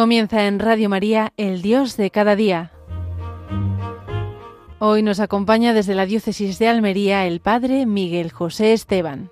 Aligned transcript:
Comienza 0.00 0.46
en 0.46 0.60
Radio 0.60 0.88
María, 0.88 1.34
el 1.36 1.60
Dios 1.60 1.98
de 1.98 2.10
cada 2.10 2.34
día. 2.34 2.72
Hoy 4.78 5.02
nos 5.02 5.20
acompaña 5.20 5.74
desde 5.74 5.94
la 5.94 6.06
Diócesis 6.06 6.58
de 6.58 6.68
Almería 6.68 7.26
el 7.26 7.40
Padre 7.40 7.84
Miguel 7.84 8.32
José 8.32 8.72
Esteban. 8.72 9.30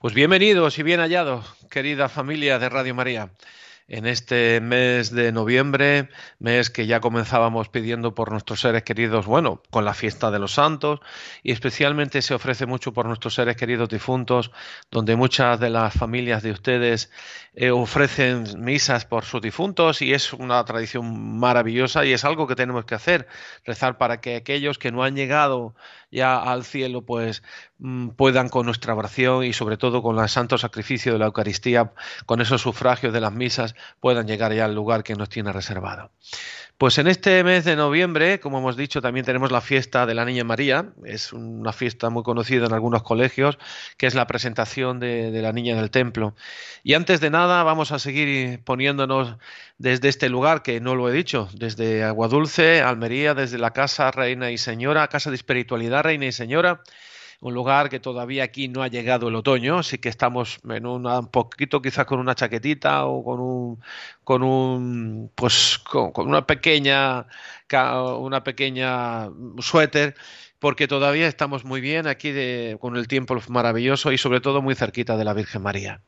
Pues 0.00 0.12
bienvenidos 0.12 0.76
y 0.80 0.82
bien 0.82 0.98
hallados, 0.98 1.46
querida 1.70 2.08
familia 2.08 2.58
de 2.58 2.68
Radio 2.68 2.96
María 2.96 3.30
en 3.88 4.06
este 4.06 4.60
mes 4.60 5.10
de 5.10 5.32
noviembre, 5.32 6.10
mes 6.38 6.68
que 6.68 6.86
ya 6.86 7.00
comenzábamos 7.00 7.70
pidiendo 7.70 8.14
por 8.14 8.30
nuestros 8.30 8.60
seres 8.60 8.82
queridos, 8.82 9.24
bueno, 9.24 9.62
con 9.70 9.86
la 9.86 9.94
fiesta 9.94 10.30
de 10.30 10.38
los 10.38 10.52
santos, 10.52 11.00
y 11.42 11.52
especialmente 11.52 12.20
se 12.20 12.34
ofrece 12.34 12.66
mucho 12.66 12.92
por 12.92 13.06
nuestros 13.06 13.34
seres 13.34 13.56
queridos 13.56 13.88
difuntos, 13.88 14.50
donde 14.90 15.16
muchas 15.16 15.58
de 15.58 15.70
las 15.70 15.94
familias 15.94 16.42
de 16.42 16.52
ustedes 16.52 17.10
eh, 17.54 17.70
ofrecen 17.70 18.44
misas 18.62 19.06
por 19.06 19.24
sus 19.24 19.40
difuntos 19.40 20.02
y 20.02 20.12
es 20.12 20.32
una 20.34 20.62
tradición 20.64 21.38
maravillosa 21.38 22.04
y 22.04 22.12
es 22.12 22.24
algo 22.24 22.46
que 22.46 22.54
tenemos 22.54 22.84
que 22.84 22.94
hacer, 22.94 23.26
rezar 23.64 23.96
para 23.96 24.20
que 24.20 24.36
aquellos 24.36 24.78
que 24.78 24.92
no 24.92 25.02
han 25.02 25.16
llegado 25.16 25.74
ya 26.10 26.38
al 26.38 26.64
cielo, 26.64 27.02
pues 27.02 27.42
mm, 27.78 28.10
puedan 28.10 28.48
con 28.48 28.66
nuestra 28.66 28.94
oración 28.94 29.44
y 29.44 29.52
sobre 29.52 29.76
todo 29.76 30.02
con 30.02 30.18
el 30.18 30.28
santo 30.28 30.58
sacrificio 30.58 31.12
de 31.12 31.18
la 31.18 31.26
Eucaristía, 31.26 31.92
con 32.26 32.40
esos 32.40 32.62
sufragios 32.62 33.12
de 33.12 33.20
las 33.20 33.32
misas, 33.32 33.74
puedan 34.00 34.26
llegar 34.26 34.52
ya 34.52 34.64
al 34.64 34.74
lugar 34.74 35.02
que 35.02 35.14
nos 35.14 35.28
tiene 35.28 35.52
reservado. 35.52 36.10
Pues 36.78 36.96
en 36.98 37.08
este 37.08 37.42
mes 37.42 37.64
de 37.64 37.74
noviembre, 37.74 38.38
como 38.38 38.58
hemos 38.58 38.76
dicho, 38.76 39.02
también 39.02 39.26
tenemos 39.26 39.50
la 39.50 39.60
fiesta 39.60 40.06
de 40.06 40.14
la 40.14 40.24
Niña 40.24 40.44
María. 40.44 40.92
Es 41.04 41.32
una 41.32 41.72
fiesta 41.72 42.08
muy 42.08 42.22
conocida 42.22 42.66
en 42.66 42.72
algunos 42.72 43.02
colegios, 43.02 43.58
que 43.96 44.06
es 44.06 44.14
la 44.14 44.28
presentación 44.28 45.00
de, 45.00 45.32
de 45.32 45.42
la 45.42 45.52
Niña 45.52 45.74
del 45.74 45.90
Templo. 45.90 46.36
Y 46.84 46.94
antes 46.94 47.20
de 47.20 47.30
nada, 47.30 47.64
vamos 47.64 47.90
a 47.90 47.98
seguir 47.98 48.62
poniéndonos 48.62 49.38
desde 49.78 50.08
este 50.08 50.28
lugar, 50.28 50.62
que 50.62 50.80
no 50.80 50.94
lo 50.94 51.08
he 51.08 51.12
dicho, 51.12 51.48
desde 51.52 52.04
Aguadulce, 52.04 52.80
Almería, 52.80 53.34
desde 53.34 53.58
la 53.58 53.72
Casa 53.72 54.12
Reina 54.12 54.52
y 54.52 54.58
Señora, 54.58 55.08
Casa 55.08 55.30
de 55.30 55.36
Espiritualidad 55.36 56.04
Reina 56.04 56.26
y 56.26 56.32
Señora 56.32 56.82
un 57.40 57.54
lugar 57.54 57.88
que 57.88 58.00
todavía 58.00 58.44
aquí 58.44 58.68
no 58.68 58.82
ha 58.82 58.88
llegado 58.88 59.28
el 59.28 59.36
otoño, 59.36 59.78
así 59.78 59.98
que 59.98 60.08
estamos 60.08 60.58
en 60.68 60.86
un 60.86 61.28
poquito 61.28 61.80
quizás 61.80 62.04
con 62.06 62.18
una 62.18 62.34
chaquetita 62.34 63.06
o 63.06 63.22
con 63.24 63.40
un 63.40 63.80
con 64.24 64.42
un 64.42 65.30
pues 65.34 65.78
con, 65.78 66.12
una 66.16 66.46
pequeña 66.46 67.26
una 68.18 68.42
pequeña 68.42 69.28
suéter 69.58 70.16
porque 70.58 70.88
todavía 70.88 71.28
estamos 71.28 71.64
muy 71.64 71.80
bien 71.80 72.08
aquí 72.08 72.32
con 72.80 72.96
el 72.96 73.06
tiempo 73.06 73.36
maravilloso 73.48 74.10
y 74.12 74.18
sobre 74.18 74.40
todo 74.40 74.60
muy 74.62 74.74
cerquita 74.74 75.16
de 75.16 75.24
la 75.24 75.34
Virgen 75.34 75.62
María. 75.62 76.00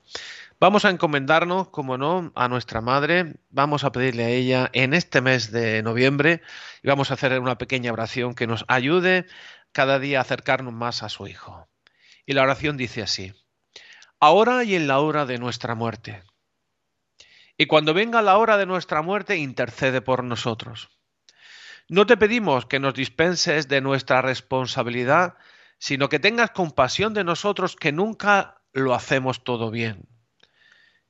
Vamos 0.58 0.84
a 0.84 0.90
encomendarnos, 0.90 1.68
como 1.68 1.96
no, 1.96 2.32
a 2.34 2.46
nuestra 2.48 2.82
Madre, 2.82 3.36
vamos 3.50 3.82
a 3.82 3.92
pedirle 3.92 4.24
a 4.24 4.28
ella 4.28 4.70
en 4.74 4.92
este 4.92 5.22
mes 5.22 5.50
de 5.52 5.82
noviembre 5.82 6.42
y 6.82 6.88
vamos 6.88 7.10
a 7.10 7.14
hacer 7.14 7.40
una 7.40 7.56
pequeña 7.56 7.92
oración 7.92 8.34
que 8.34 8.46
nos 8.46 8.66
ayude 8.68 9.24
cada 9.72 9.98
día 9.98 10.20
acercarnos 10.20 10.72
más 10.72 11.02
a 11.02 11.08
su 11.08 11.26
Hijo. 11.26 11.68
Y 12.26 12.32
la 12.32 12.42
oración 12.42 12.76
dice 12.76 13.02
así, 13.02 13.32
ahora 14.20 14.64
y 14.64 14.74
en 14.74 14.86
la 14.86 15.00
hora 15.00 15.26
de 15.26 15.38
nuestra 15.38 15.74
muerte. 15.74 16.22
Y 17.56 17.66
cuando 17.66 17.92
venga 17.92 18.22
la 18.22 18.38
hora 18.38 18.56
de 18.56 18.66
nuestra 18.66 19.02
muerte, 19.02 19.36
intercede 19.36 20.00
por 20.00 20.24
nosotros. 20.24 20.88
No 21.88 22.06
te 22.06 22.16
pedimos 22.16 22.66
que 22.66 22.78
nos 22.78 22.94
dispenses 22.94 23.68
de 23.68 23.80
nuestra 23.80 24.22
responsabilidad, 24.22 25.34
sino 25.78 26.08
que 26.08 26.20
tengas 26.20 26.52
compasión 26.52 27.14
de 27.14 27.24
nosotros 27.24 27.74
que 27.74 27.90
nunca 27.90 28.62
lo 28.72 28.94
hacemos 28.94 29.44
todo 29.44 29.70
bien. 29.70 30.08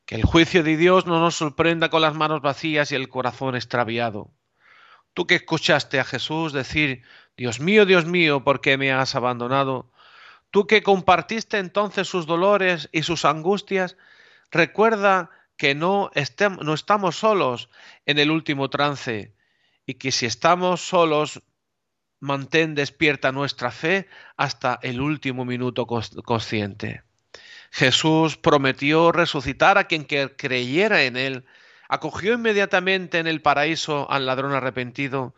Que 0.06 0.14
el 0.14 0.24
juicio 0.24 0.62
de 0.62 0.76
Dios 0.76 1.06
no 1.06 1.20
nos 1.20 1.36
sorprenda 1.36 1.90
con 1.90 2.02
las 2.02 2.14
manos 2.14 2.40
vacías 2.40 2.90
y 2.90 2.94
el 2.94 3.08
corazón 3.08 3.54
extraviado. 3.56 4.32
Tú 5.12 5.26
que 5.26 5.34
escuchaste 5.34 6.00
a 6.00 6.04
Jesús 6.04 6.52
decir, 6.52 7.02
Dios 7.36 7.60
mío, 7.60 7.86
Dios 7.86 8.04
mío, 8.06 8.44
¿por 8.44 8.60
qué 8.60 8.76
me 8.76 8.92
has 8.92 9.14
abandonado? 9.14 9.90
Tú 10.50 10.66
que 10.66 10.82
compartiste 10.82 11.58
entonces 11.58 12.08
sus 12.08 12.26
dolores 12.26 12.88
y 12.92 13.02
sus 13.02 13.24
angustias, 13.24 13.96
recuerda 14.50 15.30
que 15.56 15.74
no, 15.74 16.10
no 16.62 16.74
estamos 16.74 17.16
solos 17.16 17.68
en 18.06 18.18
el 18.18 18.30
último 18.30 18.70
trance 18.70 19.34
y 19.86 19.94
que 19.94 20.12
si 20.12 20.26
estamos 20.26 20.80
solos, 20.80 21.42
mantén 22.20 22.74
despierta 22.74 23.32
nuestra 23.32 23.70
fe 23.70 24.08
hasta 24.36 24.78
el 24.82 25.00
último 25.00 25.44
minuto 25.44 25.86
consciente. 25.86 27.02
Jesús 27.70 28.36
prometió 28.36 29.12
resucitar 29.12 29.78
a 29.78 29.84
quien 29.84 30.04
creyera 30.04 31.04
en 31.04 31.16
él, 31.16 31.46
acogió 31.88 32.34
inmediatamente 32.34 33.18
en 33.18 33.26
el 33.26 33.42
paraíso 33.42 34.10
al 34.10 34.26
ladrón 34.26 34.52
arrepentido, 34.52 35.34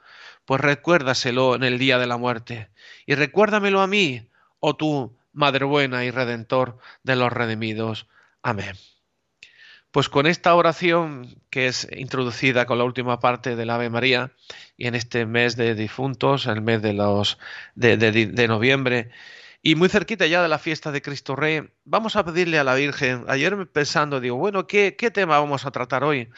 pues 0.52 0.60
recuérdaselo 0.60 1.54
en 1.54 1.62
el 1.62 1.78
día 1.78 1.98
de 1.98 2.06
la 2.06 2.18
muerte. 2.18 2.68
Y 3.06 3.14
recuérdamelo 3.14 3.80
a 3.80 3.86
mí, 3.86 4.28
oh 4.60 4.76
tú, 4.76 5.16
Madre 5.32 5.64
buena 5.64 6.04
y 6.04 6.10
Redentor 6.10 6.76
de 7.02 7.16
los 7.16 7.32
redimidos. 7.32 8.06
Amén. 8.42 8.76
Pues 9.92 10.10
con 10.10 10.26
esta 10.26 10.54
oración 10.54 11.42
que 11.48 11.68
es 11.68 11.88
introducida 11.96 12.66
con 12.66 12.76
la 12.76 12.84
última 12.84 13.18
parte 13.18 13.56
del 13.56 13.70
Ave 13.70 13.88
María 13.88 14.32
y 14.76 14.88
en 14.88 14.94
este 14.94 15.24
mes 15.24 15.56
de 15.56 15.74
difuntos, 15.74 16.44
el 16.44 16.60
mes 16.60 16.82
de 16.82 16.92
los 16.92 17.38
de, 17.74 18.46
noviembre 18.46 19.10
y 19.62 19.74
muy 19.74 19.88
cerquita 19.88 20.26
ya 20.26 20.42
de 20.42 20.50
la 20.50 20.58
fiesta 20.58 20.92
de 20.92 21.00
Cristo 21.00 21.34
Rey, 21.34 21.62
vamos 21.86 22.14
a 22.14 22.26
pedirle 22.26 22.58
a 22.58 22.64
la 22.64 22.74
Virgen. 22.74 23.24
Ayer 23.26 23.66
pensando 23.68 24.20
digo, 24.20 24.36
bueno, 24.36 24.66
¿qué, 24.66 24.96
qué 24.98 25.10
tema 25.10 25.40
vamos 25.40 25.64
a 25.64 25.70
tratar 25.70 26.04
hoy? 26.04 26.28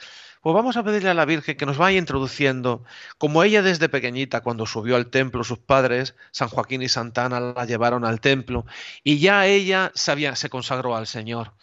Pues 0.44 0.53
vamos 0.53 0.77
a 0.77 0.82
pedirle 0.84 1.09
a 1.09 1.15
la 1.15 1.25
Virgen 1.25 1.56
que 1.56 1.65
nos 1.65 1.78
vaya 1.78 1.97
introduciendo, 1.97 2.84
como 3.16 3.43
ella 3.43 3.62
desde 3.62 3.88
pequeñita, 3.88 4.43
cuando 4.43 4.66
subió 4.66 4.94
al 4.97 5.06
templo, 5.06 5.43
sus 5.43 5.59
padres, 5.59 6.16
San 6.32 6.49
Joaquín 6.49 6.82
y 6.82 6.91
Santana, 6.91 7.41
la 7.41 7.65
llevaron 7.65 8.05
al 8.05 8.21
templo 8.21 8.66
y 9.03 9.21
ya 9.21 9.47
ella 9.47 9.91
sabía, 9.94 10.37
se 10.37 10.50
consagró 10.50 10.97
al 10.97 11.06
Señor. 11.06 11.55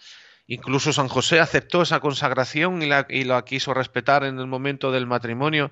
Incluso 0.51 0.91
San 0.91 1.07
José 1.07 1.39
aceptó 1.39 1.81
esa 1.81 2.01
consagración 2.01 2.81
y 2.81 3.23
la, 3.23 3.45
quiso 3.45 3.73
respetar 3.73 4.25
en 4.25 4.37
el 4.37 4.47
momento 4.47 4.91
del 4.91 5.07
matrimonio. 5.07 5.71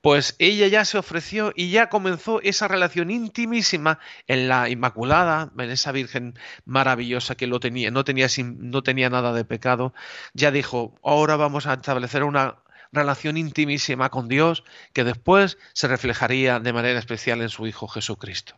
Pues 0.00 0.34
ella 0.38 0.66
ya 0.66 0.86
se 0.86 0.96
ofreció 0.96 1.52
y 1.54 1.68
ya 1.68 1.90
comenzó 1.90 2.40
esa 2.40 2.66
relación 2.66 3.10
intimísima 3.10 3.98
en 4.26 4.48
la 4.48 4.70
Inmaculada, 4.70 5.52
en 5.58 5.70
esa 5.70 5.92
Virgen 5.92 6.38
maravillosa 6.64 7.34
que 7.34 7.46
lo 7.46 7.60
tenía, 7.60 7.90
no 7.90 8.02
tenía 8.02 9.10
nada 9.10 9.34
de 9.34 9.44
pecado. 9.44 9.92
Ya 10.32 10.50
dijo, 10.50 10.94
ahora 11.02 11.36
vamos 11.36 11.66
a 11.66 11.74
establecer 11.74 12.24
una 12.24 12.62
relación 12.92 13.36
intimísima 13.36 14.08
con 14.08 14.28
Dios 14.28 14.64
que 14.94 15.04
después 15.04 15.58
se 15.74 15.86
reflejaría 15.86 16.60
de 16.60 16.72
manera 16.72 16.98
especial 16.98 17.42
en 17.42 17.50
su 17.50 17.66
Hijo 17.66 17.88
Jesucristo. 17.88 18.56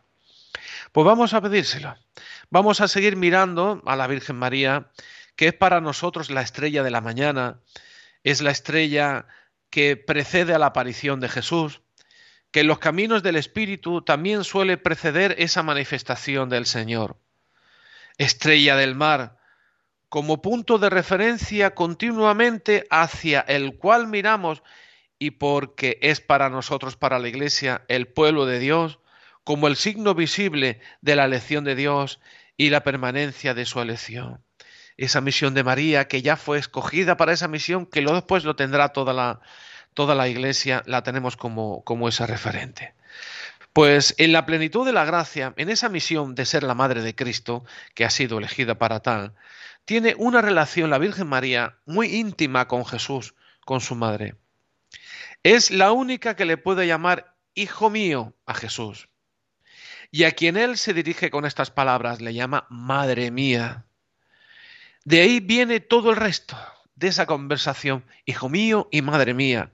Pues 0.93 1.03
vamos 1.05 1.33
a 1.33 1.41
pedírselo. 1.41 1.97
Vamos 2.49 2.79
a 2.79 2.87
seguir 2.87 3.17
mirando 3.17 3.81
a 3.85 3.97
la 3.97 4.07
Virgen 4.07 4.37
María 4.37 4.87
que 5.37 5.49
es 5.49 5.53
para 5.53 5.79
nosotros 5.79 6.29
la 6.29 6.41
estrella 6.41 6.83
de 6.83 6.91
la 6.91 6.99
mañana, 6.99 7.61
es 8.23 8.41
la 8.41 8.51
estrella 8.51 9.27
que 9.69 9.95
precede 9.95 10.53
a 10.53 10.59
la 10.59 10.65
aparición 10.67 11.19
de 11.21 11.29
Jesús, 11.29 11.81
que 12.51 12.61
en 12.61 12.67
los 12.67 12.79
caminos 12.79 13.21
del 13.21 13.35
Espíritu 13.35 14.01
también 14.01 14.43
suele 14.43 14.77
preceder 14.77 15.35
esa 15.37 15.61
manifestación 15.61 16.49
del 16.49 16.65
Señor. 16.65 17.19
Estrella 18.17 18.75
del 18.75 18.95
mar, 18.95 19.37
como 20.09 20.41
punto 20.41 20.79
de 20.79 20.89
referencia 20.89 21.75
continuamente 21.75 22.87
hacia 22.89 23.41
el 23.41 23.77
cual 23.77 24.07
miramos 24.07 24.63
y 25.19 25.31
porque 25.31 25.99
es 26.01 26.19
para 26.19 26.49
nosotros, 26.49 26.95
para 26.95 27.19
la 27.19 27.27
Iglesia, 27.27 27.85
el 27.89 28.07
pueblo 28.07 28.47
de 28.47 28.57
Dios, 28.57 28.99
como 29.43 29.67
el 29.67 29.75
signo 29.75 30.15
visible 30.15 30.81
de 31.01 31.15
la 31.15 31.25
elección 31.25 31.63
de 31.63 31.75
Dios 31.75 32.19
y 32.55 32.71
la 32.71 32.81
permanencia 32.81 33.53
de 33.53 33.65
su 33.65 33.79
elección 33.79 34.46
esa 34.97 35.21
misión 35.21 35.53
de 35.53 35.63
María, 35.63 36.07
que 36.07 36.21
ya 36.21 36.35
fue 36.35 36.57
escogida 36.57 37.17
para 37.17 37.33
esa 37.33 37.47
misión, 37.47 37.85
que 37.85 38.01
luego 38.01 38.15
después 38.15 38.43
lo 38.43 38.55
tendrá 38.55 38.89
toda 38.89 39.13
la, 39.13 39.39
toda 39.93 40.15
la 40.15 40.27
iglesia, 40.27 40.83
la 40.85 41.03
tenemos 41.03 41.37
como, 41.37 41.83
como 41.83 42.09
esa 42.09 42.25
referente. 42.25 42.93
Pues 43.73 44.15
en 44.17 44.31
la 44.31 44.45
plenitud 44.45 44.85
de 44.85 44.93
la 44.93 45.05
gracia, 45.05 45.53
en 45.55 45.69
esa 45.69 45.87
misión 45.87 46.33
de 46.33 46.45
ser 46.45 46.63
la 46.63 46.73
madre 46.73 47.01
de 47.01 47.15
Cristo, 47.15 47.63
que 47.93 48.05
ha 48.05 48.09
sido 48.09 48.39
elegida 48.39 48.75
para 48.79 49.01
tal, 49.01 49.35
tiene 49.85 50.15
una 50.17 50.41
relación 50.41 50.89
la 50.89 50.97
Virgen 50.97 51.27
María 51.27 51.77
muy 51.85 52.07
íntima 52.15 52.67
con 52.67 52.85
Jesús, 52.85 53.35
con 53.65 53.79
su 53.79 53.95
madre. 53.95 54.35
Es 55.43 55.71
la 55.71 55.91
única 55.91 56.35
que 56.35 56.45
le 56.45 56.57
puede 56.57 56.87
llamar 56.87 57.35
hijo 57.53 57.89
mío 57.89 58.35
a 58.45 58.53
Jesús. 58.53 59.09
Y 60.11 60.23
a 60.23 60.31
quien 60.31 60.57
él 60.57 60.77
se 60.77 60.93
dirige 60.93 61.29
con 61.29 61.45
estas 61.45 61.71
palabras 61.71 62.21
le 62.21 62.33
llama 62.33 62.65
madre 62.69 63.31
mía. 63.31 63.85
De 65.07 65.21
ahí 65.21 65.39
viene 65.39 65.79
todo 65.79 66.09
el 66.09 66.17
resto 66.17 66.57
de 66.95 67.07
esa 67.07 67.25
conversación, 67.25 68.03
hijo 68.25 68.49
mío 68.49 68.89
y 68.91 69.01
madre 69.01 69.33
mía. 69.33 69.71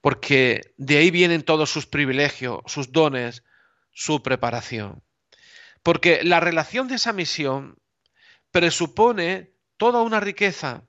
Porque 0.00 0.72
de 0.76 0.98
ahí 0.98 1.10
vienen 1.10 1.42
todos 1.42 1.68
sus 1.68 1.84
privilegios, 1.84 2.60
sus 2.66 2.92
dones, 2.92 3.42
su 3.90 4.22
preparación. 4.22 5.02
Porque 5.82 6.22
la 6.22 6.38
relación 6.38 6.86
de 6.86 6.94
esa 6.94 7.12
misión 7.12 7.76
presupone 8.52 9.50
toda 9.76 10.02
una 10.02 10.20
riqueza, 10.20 10.84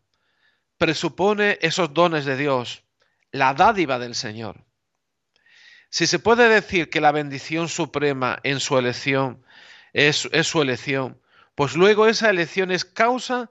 presupone 0.78 1.58
esos 1.60 1.92
dones 1.92 2.24
de 2.24 2.38
Dios, 2.38 2.84
la 3.32 3.56
dádiva 3.56 3.98
del 3.98 4.14
Señor. 4.14 4.64
Si 5.90 6.06
se 6.06 6.20
puede 6.20 6.48
decir 6.50 6.92
que 6.92 7.02
la 7.02 7.12
bendición 7.12 7.68
suprema 7.68 8.40
en 8.44 8.60
su 8.60 8.78
elección 8.78 9.44
es, 9.92 10.30
su 10.44 10.62
elección, 10.62 11.20
pues 11.56 11.76
luego 11.76 12.08
esa 12.08 12.30
elección 12.30 12.72
es 12.72 12.86
causa 12.86 13.50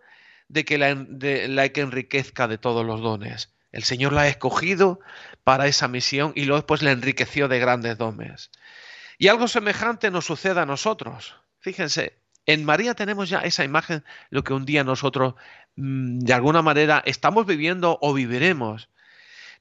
de 0.49 0.65
que 0.65 0.79
la, 0.79 1.69
que 1.69 1.81
enriquezca 1.81 2.49
de 2.49 2.59
todos 2.59 2.85
los 2.85 3.01
dones. 3.01 3.55
El 3.71 3.85
Señor 3.85 4.13
la 4.13 4.23
ha 4.23 4.29
escogido 4.29 5.01
para 5.45 5.67
esa 5.67 5.89
misión 5.89 6.33
y 6.35 6.45
luego 6.45 6.61
después 6.61 6.83
la 6.83 6.91
enriqueció 6.91 7.49
de 7.49 7.59
grandes 7.59 7.97
dones. 7.97 8.51
Y 9.19 9.29
algo 9.29 9.49
semejante 9.49 10.11
nos 10.11 10.27
sucede 10.27 10.61
a 10.61 10.67
nosotros. 10.67 11.37
Fíjense, 11.61 12.19
en 12.45 12.65
María 12.65 12.95
tenemos 12.95 13.29
ya 13.31 13.39
esa 13.41 13.65
imagen, 13.65 14.05
lo 14.31 14.43
que 14.45 14.53
un 14.53 14.67
día 14.67 14.85
nosotros 14.85 15.35
mm, 15.77 16.19
de 16.19 16.35
alguna 16.35 16.61
manera 16.61 17.03
estamos 17.07 17.47
viviendo 17.47 17.99
o 18.03 18.13
viviremos. 18.13 18.89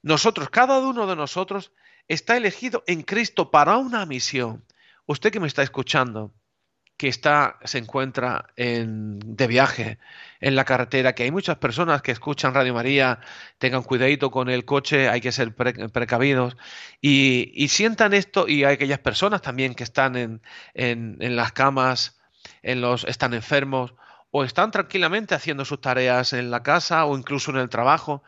Nosotros, 0.02 0.50
cada 0.50 0.80
uno 0.80 1.06
de 1.06 1.16
nosotros, 1.16 1.72
está 2.08 2.36
elegido 2.36 2.82
en 2.86 3.02
Cristo 3.02 3.50
para 3.50 3.76
una 3.76 4.04
misión. 4.04 4.64
Usted 5.06 5.30
que 5.30 5.40
me 5.40 5.46
está 5.46 5.62
escuchando, 5.62 6.34
que 6.96 7.08
está, 7.08 7.58
se 7.64 7.78
encuentra 7.78 8.46
en, 8.56 9.18
de 9.18 9.46
viaje 9.46 9.98
en 10.40 10.54
la 10.54 10.64
carretera, 10.64 11.14
que 11.14 11.24
hay 11.24 11.30
muchas 11.30 11.56
personas 11.56 12.02
que 12.02 12.12
escuchan 12.12 12.54
Radio 12.54 12.74
María, 12.74 13.20
tengan 13.58 13.82
cuidadito 13.82 14.30
con 14.30 14.48
el 14.48 14.64
coche, 14.64 15.08
hay 15.08 15.20
que 15.20 15.32
ser 15.32 15.54
precavidos 15.54 16.56
y, 17.00 17.66
sientan 17.68 18.12
esto, 18.12 18.48
y 18.48 18.64
hay 18.64 18.74
aquellas 18.74 18.98
personas 19.00 19.42
también 19.42 19.74
que 19.74 19.84
están 19.84 20.16
en, 20.16 20.42
en, 20.74 21.16
en 21.20 21.36
las 21.36 21.52
camas, 21.52 22.20
en 22.62 22.80
los, 22.80 23.04
están 23.04 23.34
enfermos 23.34 23.94
o 24.30 24.44
están 24.44 24.70
tranquilamente 24.70 25.34
haciendo 25.34 25.64
sus 25.64 25.80
tareas 25.80 26.32
en 26.32 26.50
la 26.50 26.62
casa 26.62 27.04
o 27.04 27.16
incluso 27.16 27.50
en 27.50 27.58
el 27.58 27.68
trabajo. 27.68 28.22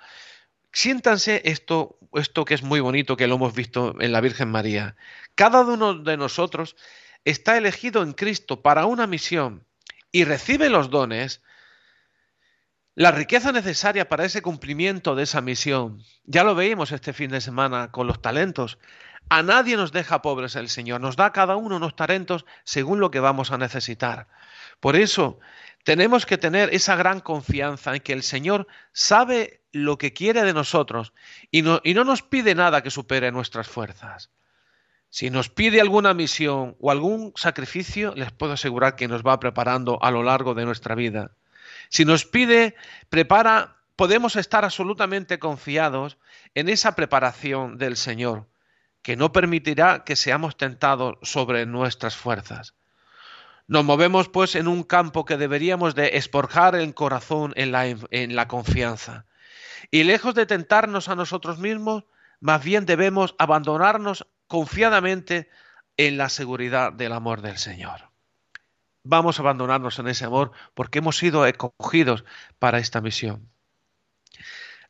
Siéntanse 0.72 1.42
esto, 1.44 1.98
esto 2.12 2.44
que 2.44 2.54
es 2.54 2.62
muy 2.62 2.80
bonito, 2.80 3.16
que 3.16 3.26
lo 3.26 3.36
hemos 3.36 3.54
visto 3.54 3.94
en 4.00 4.12
la 4.12 4.20
Virgen 4.20 4.50
María. 4.50 4.96
Cada 5.34 5.62
uno 5.62 5.94
de 5.94 6.16
nosotros 6.16 6.76
está 7.24 7.56
elegido 7.56 8.02
en 8.02 8.12
Cristo 8.12 8.62
para 8.62 8.86
una 8.86 9.06
misión 9.06 9.66
y 10.12 10.24
recibe 10.24 10.68
los 10.68 10.90
dones, 10.90 11.42
la 12.94 13.10
riqueza 13.10 13.50
necesaria 13.50 14.08
para 14.08 14.24
ese 14.24 14.42
cumplimiento 14.42 15.16
de 15.16 15.24
esa 15.24 15.40
misión. 15.40 16.02
Ya 16.24 16.44
lo 16.44 16.54
veíamos 16.54 16.92
este 16.92 17.12
fin 17.12 17.30
de 17.30 17.40
semana 17.40 17.90
con 17.90 18.06
los 18.06 18.22
talentos. 18.22 18.78
A 19.28 19.42
nadie 19.42 19.76
nos 19.76 19.90
deja 19.90 20.22
pobres 20.22 20.54
el 20.54 20.68
Señor, 20.68 21.00
nos 21.00 21.16
da 21.16 21.32
cada 21.32 21.56
uno 21.56 21.76
unos 21.76 21.96
talentos 21.96 22.44
según 22.62 23.00
lo 23.00 23.10
que 23.10 23.20
vamos 23.20 23.50
a 23.50 23.58
necesitar. 23.58 24.28
Por 24.80 24.96
eso 24.96 25.40
tenemos 25.82 26.26
que 26.26 26.38
tener 26.38 26.72
esa 26.72 26.94
gran 26.94 27.20
confianza 27.20 27.94
en 27.94 28.00
que 28.00 28.12
el 28.12 28.22
Señor 28.22 28.66
sabe 28.92 29.62
lo 29.72 29.98
que 29.98 30.12
quiere 30.12 30.42
de 30.42 30.52
nosotros 30.52 31.12
y 31.50 31.62
no, 31.62 31.80
y 31.82 31.94
no 31.94 32.04
nos 32.04 32.22
pide 32.22 32.54
nada 32.54 32.82
que 32.82 32.90
supere 32.90 33.32
nuestras 33.32 33.66
fuerzas. 33.66 34.30
Si 35.14 35.30
nos 35.30 35.48
pide 35.48 35.80
alguna 35.80 36.12
misión 36.12 36.74
o 36.80 36.90
algún 36.90 37.32
sacrificio, 37.36 38.14
les 38.16 38.32
puedo 38.32 38.54
asegurar 38.54 38.96
que 38.96 39.06
nos 39.06 39.22
va 39.22 39.38
preparando 39.38 40.02
a 40.02 40.10
lo 40.10 40.24
largo 40.24 40.54
de 40.54 40.64
nuestra 40.64 40.96
vida. 40.96 41.30
Si 41.88 42.04
nos 42.04 42.24
pide, 42.24 42.74
prepara, 43.10 43.76
podemos 43.94 44.34
estar 44.34 44.64
absolutamente 44.64 45.38
confiados 45.38 46.18
en 46.56 46.68
esa 46.68 46.96
preparación 46.96 47.78
del 47.78 47.96
Señor 47.96 48.48
que 49.02 49.14
no 49.14 49.30
permitirá 49.30 50.02
que 50.02 50.16
seamos 50.16 50.56
tentados 50.56 51.14
sobre 51.22 51.64
nuestras 51.64 52.16
fuerzas. 52.16 52.74
Nos 53.68 53.84
movemos 53.84 54.28
pues 54.28 54.56
en 54.56 54.66
un 54.66 54.82
campo 54.82 55.24
que 55.24 55.36
deberíamos 55.36 55.94
de 55.94 56.16
esporjar 56.16 56.74
el 56.74 56.92
corazón 56.92 57.52
en 57.54 57.70
la, 57.70 57.86
en 57.86 58.34
la 58.34 58.48
confianza. 58.48 59.26
Y 59.92 60.02
lejos 60.02 60.34
de 60.34 60.46
tentarnos 60.46 61.08
a 61.08 61.14
nosotros 61.14 61.60
mismos, 61.60 62.02
más 62.40 62.64
bien 62.64 62.84
debemos 62.84 63.36
abandonarnos 63.38 64.26
confiadamente 64.46 65.48
en 65.96 66.16
la 66.16 66.28
seguridad 66.28 66.92
del 66.92 67.12
amor 67.12 67.40
del 67.42 67.58
Señor. 67.58 68.10
Vamos 69.04 69.38
a 69.38 69.42
abandonarnos 69.42 69.98
en 69.98 70.08
ese 70.08 70.24
amor 70.24 70.52
porque 70.74 70.98
hemos 70.98 71.18
sido 71.18 71.46
escogidos 71.46 72.24
para 72.58 72.78
esta 72.78 73.00
misión. 73.00 73.50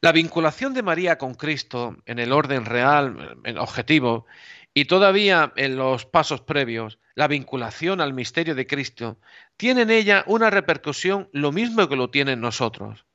La 0.01 0.13
vinculación 0.13 0.75
de 0.75 0.83
María 0.83 1.19
con 1.19 1.35
Cristo 1.35 1.97
en 2.07 2.19
el 2.19 2.33
orden 2.33 2.65
real, 2.65 3.39
en 3.45 3.59
objetivo, 3.59 4.27
y 4.75 4.85
todavía 4.85 5.53
en 5.57 5.77
los 5.77 6.05
pasos 6.05 6.43
previos, 6.43 6.99
la 7.15 7.29
vinculación 7.29 8.01
al 8.01 8.13
misterio 8.13 8.55
de 8.55 8.67
Cristo, 8.67 9.19
tiene 9.57 9.83
en 9.83 9.91
ella 9.91 10.25
una 10.27 10.51
repercusión 10.51 11.29
lo 11.33 11.53
mismo 11.53 11.89
que 11.89 11.97
lo 11.97 12.11
tiene 12.11 12.33
en 12.33 12.41
nosotros. 12.41 13.07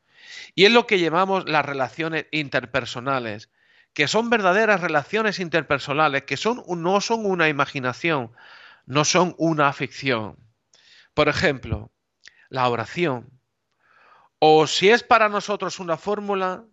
Y 0.56 0.66
es 0.66 0.72
lo 0.72 0.88
que 0.88 1.00
llamamos 1.00 1.48
las 1.48 1.66
relaciones 1.66 2.26
interpersonales, 2.32 3.50
que 4.00 4.08
son 4.08 4.30
verdaderas 4.30 4.80
relaciones 4.80 5.42
interpersonales, 5.42 6.24
que 6.24 6.38
son, 6.38 6.64
no 6.82 7.02
son 7.02 7.26
una 7.26 7.50
imaginación, 7.50 8.32
no 8.86 9.04
son 9.04 9.36
una 9.38 9.74
ficción. 9.74 10.38
Por 11.14 11.28
ejemplo, 11.28 11.92
la 12.48 12.70
oración. 12.70 13.30
O 14.40 14.68
si 14.68 14.90
es 14.90 15.04
para 15.04 15.28
nosotros 15.28 15.82
una 15.82 15.98
fórmula, 15.98 16.64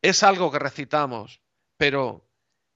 es 0.00 0.22
algo 0.22 0.50
que 0.50 0.58
recitamos, 0.58 1.42
pero 1.76 2.26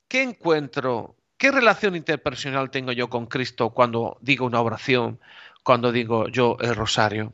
¿qué 0.08 0.24
encuentro, 0.24 1.16
qué 1.38 1.50
relación 1.50 1.96
interpersonal 1.96 2.70
tengo 2.70 2.92
yo 2.92 3.08
con 3.08 3.24
Cristo 3.24 3.70
cuando 3.70 4.18
digo 4.20 4.44
una 4.44 4.60
oración, 4.60 5.20
cuando 5.62 5.90
digo 5.90 6.28
yo 6.28 6.58
el 6.60 6.76
rosario? 6.76 7.32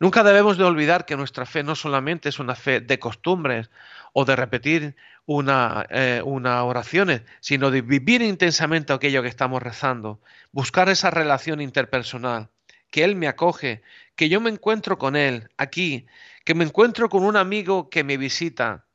Nunca 0.00 0.24
debemos 0.24 0.58
de 0.58 0.64
olvidar 0.64 1.06
que 1.06 1.16
nuestra 1.16 1.46
fe 1.46 1.62
no 1.62 1.76
solamente 1.76 2.28
es 2.28 2.40
una 2.40 2.56
fe 2.56 2.80
de 2.80 2.98
costumbres 2.98 3.70
o 4.12 4.24
de 4.24 4.34
repetir 4.34 4.96
una, 5.28 5.86
eh, 5.90 6.22
una 6.24 6.64
oración, 6.64 7.22
sino 7.40 7.70
de 7.70 7.82
vivir 7.82 8.22
intensamente 8.22 8.94
aquello 8.94 9.20
que 9.20 9.28
estamos 9.28 9.62
rezando, 9.62 10.22
buscar 10.52 10.88
esa 10.88 11.10
relación 11.10 11.60
interpersonal, 11.60 12.48
que 12.90 13.04
Él 13.04 13.14
me 13.14 13.28
acoge, 13.28 13.82
que 14.16 14.30
yo 14.30 14.40
me 14.40 14.48
encuentro 14.48 14.96
con 14.96 15.16
Él 15.16 15.50
aquí, 15.58 16.06
que 16.46 16.54
me 16.54 16.64
encuentro 16.64 17.10
con 17.10 17.24
un 17.24 17.36
amigo 17.36 17.90
que 17.90 18.04
me 18.04 18.16
visita, 18.16 18.86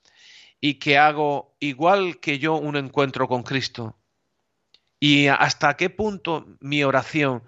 y 0.59 0.75
que 0.79 0.97
hago 0.97 1.55
igual 1.59 2.19
que 2.19 2.39
yo 2.39 2.55
un 2.55 2.77
encuentro 2.77 3.27
con 3.27 3.43
Cristo. 3.43 3.95
Y 4.99 5.27
hasta 5.27 5.77
qué 5.77 5.91
punto 5.91 6.47
mi 6.61 6.83
oración 6.83 7.43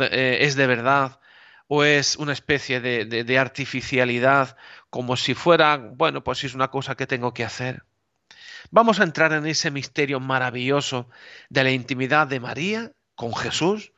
eh, 0.00 0.38
es 0.42 0.54
de 0.54 0.66
verdad 0.68 1.18
o 1.66 1.82
es 1.82 2.16
una 2.16 2.32
especie 2.32 2.80
de, 2.80 3.04
de, 3.04 3.38
artificialidad, 3.38 4.56
como 4.90 5.16
si 5.16 5.34
fuera, 5.34 5.76
bueno, 5.76 6.22
pues 6.22 6.44
es 6.44 6.54
una 6.54 6.68
cosa 6.68 6.94
que 6.94 7.06
tengo 7.06 7.34
que 7.34 7.44
hacer. 7.44 7.87
Vamos 8.70 9.00
a 9.00 9.04
entrar 9.04 9.32
en 9.32 9.46
ese 9.46 9.70
misterio 9.70 10.20
maravilloso 10.20 11.08
de 11.48 11.64
la 11.64 11.70
intimidad 11.70 12.26
de 12.26 12.40
María 12.40 12.92
con 13.14 13.34
Jesús 13.34 13.92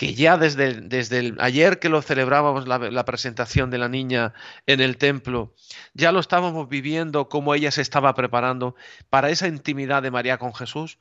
que 0.00 0.14
ya 0.14 0.38
desde, 0.38 1.18
el, 1.18 1.36
ayer 1.40 1.78
que 1.78 1.90
lo 1.90 2.00
celebrábamos 2.00 2.66
la, 2.66 3.04
presentación 3.04 3.68
de 3.68 3.76
la 3.76 3.90
niña 3.90 4.32
en 4.64 4.80
el 4.80 4.96
templo, 4.96 5.54
ya 5.92 6.10
lo 6.10 6.20
estábamos 6.20 6.70
viviendo 6.70 7.28
como 7.28 7.54
ella 7.54 7.70
se 7.70 7.82
estaba 7.82 8.14
preparando 8.14 8.74
para 9.10 9.28
esa 9.28 9.46
intimidad 9.46 10.02
de 10.02 10.10
María 10.10 10.38
con 10.38 10.54
Jesús. 10.54 10.98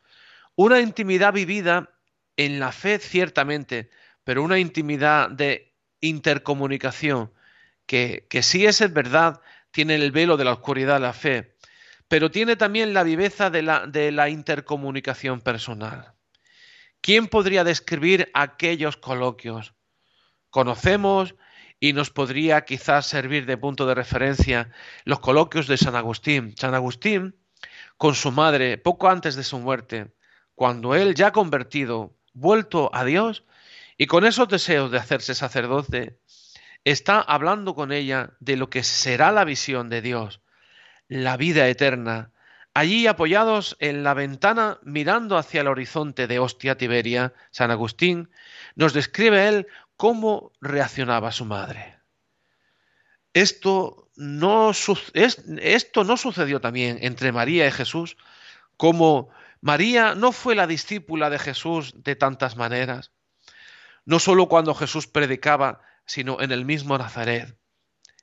Una 0.56 0.82
intimidad 0.82 1.32
vivida 1.32 1.92
en 2.36 2.60
la 2.60 2.74
fe 2.74 3.00
ciertamente, 3.00 3.90
pero 4.26 4.44
una 4.44 4.60
intimidad 4.60 5.30
de 5.30 5.74
intercomunicación, 6.02 7.32
que, 7.86 8.28
que 8.30 8.44
sí 8.44 8.66
es 8.66 8.82
verdad, 8.92 9.40
tiene 9.72 9.96
el 9.96 10.12
velo 10.12 10.36
de 10.36 10.44
la 10.44 10.52
oscuridad 10.52 10.96
de 10.96 11.00
la 11.00 11.14
fe, 11.14 11.56
pero 12.10 12.32
tiene 12.32 12.58
también 12.58 12.94
la 12.94 13.04
viveza 13.04 13.50
de 13.50 13.62
la, 13.62 13.88
de 13.88 14.12
la 14.12 14.30
intercomunicación 14.30 15.40
personal. 15.40 16.16
¿Quién 17.02 17.28
podría 17.28 17.64
describir 17.64 18.30
aquellos 18.34 18.98
coloquios? 18.98 19.74
Conocemos 20.50 21.36
y 21.80 21.94
nos 21.94 22.10
podría 22.10 22.66
quizás 22.66 23.06
servir 23.06 23.46
de 23.46 23.58
punto 23.58 23.86
de 23.86 23.96
referencia 23.96 24.72
los 25.06 25.20
coloquios 25.20 25.68
de 25.68 25.78
San 25.78 25.96
Agustín. 25.96 26.56
San 26.58 26.74
Agustín, 26.74 27.40
con 27.96 28.16
su 28.16 28.32
madre, 28.32 28.78
poco 28.78 29.08
antes 29.08 29.36
de 29.36 29.44
su 29.44 29.60
muerte, 29.60 30.12
cuando 30.56 30.96
él 30.96 31.14
ya 31.16 31.32
convertido, 31.32 32.18
vuelto 32.34 32.90
a 32.94 33.06
Dios, 33.06 33.46
y 33.98 34.08
con 34.08 34.26
esos 34.26 34.50
deseos 34.50 34.92
de 34.92 34.98
hacerse 34.98 35.36
sacerdote, 35.36 36.20
está 36.84 37.22
hablando 37.22 37.76
con 37.76 37.92
ella 37.92 38.32
de 38.40 38.58
lo 38.58 38.70
que 38.70 38.84
será 38.84 39.32
la 39.32 39.46
visión 39.46 39.90
de 39.90 40.02
Dios, 40.02 40.42
la 41.10 41.36
vida 41.36 41.68
eterna, 41.68 42.32
Allí, 42.74 43.08
apoyados 43.08 43.76
en 43.80 44.04
la 44.04 44.14
ventana, 44.14 44.80
mirando 44.84 45.38
hacia 45.38 45.62
el 45.62 45.68
horizonte 45.68 46.28
de 46.28 46.40
Ostia 46.40 46.78
Tiberia, 46.78 47.34
San 47.52 47.72
Agustín 47.72 48.30
nos 48.76 48.94
describe 48.94 49.48
él 49.48 49.68
cómo 49.98 50.54
reaccionaba 50.62 51.32
su 51.32 51.46
madre. 51.46 52.00
Esto 53.34 54.10
no, 54.16 54.72
esto 55.14 56.04
no 56.04 56.18
sucedió 56.18 56.62
también 56.62 57.00
entre 57.02 57.32
María 57.32 57.68
y 57.68 57.72
Jesús, 57.72 58.16
como 58.78 59.30
María 59.62 60.16
no 60.16 60.32
fue 60.32 60.56
la 60.56 60.68
discípula 60.68 61.30
de 61.30 61.40
Jesús 61.40 61.94
de 62.04 62.16
tantas 62.16 62.56
maneras, 62.56 63.12
no 64.06 64.20
solo 64.20 64.48
cuando 64.48 64.74
Jesús 64.74 65.08
predicaba, 65.08 65.82
sino 66.06 66.40
en 66.40 66.52
el 66.52 66.66
mismo 66.66 66.98
Nazaret. 66.98 67.58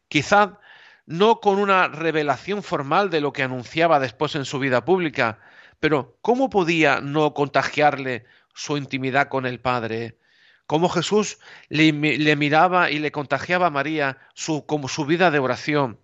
Quizá 0.08 0.60
no 1.06 1.40
con 1.40 1.58
una 1.58 1.88
revelación 1.88 2.62
formal 2.62 3.10
de 3.10 3.20
lo 3.20 3.32
que 3.32 3.44
anunciaba 3.44 4.00
después 4.00 4.34
en 4.34 4.44
su 4.44 4.58
vida 4.58 4.84
pública, 4.84 5.38
pero 5.80 6.18
¿cómo 6.20 6.50
podía 6.50 7.00
no 7.00 7.32
contagiarle 7.32 8.26
su 8.54 8.76
intimidad 8.76 9.28
con 9.28 9.46
el 9.46 9.60
Padre? 9.60 10.18
Cómo 10.66 10.88
Jesús 10.88 11.38
le, 11.68 11.92
miraba 11.92 12.90
y 12.90 12.98
le 12.98 13.12
contagiaba 13.12 13.66
a 13.66 13.70
María 13.70 14.18
su, 14.34 14.66
como 14.66 14.88
su 14.88 15.06
vida 15.06 15.30
de 15.30 15.38
oración, 15.38 16.00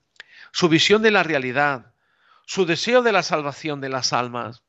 su 0.53 0.69
visión 0.69 1.03
de 1.03 1.11
la 1.11 1.25
realidad, 1.25 1.95
su 2.47 2.65
deseo 2.65 3.03
de 3.03 3.13
la 3.13 3.25
salvación 3.25 3.81
de 3.81 3.89
las 3.89 4.13
almas. 4.13 4.63